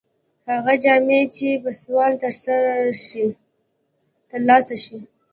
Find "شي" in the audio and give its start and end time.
4.83-4.97